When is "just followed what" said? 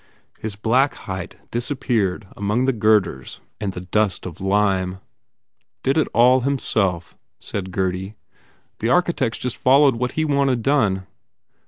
9.39-10.13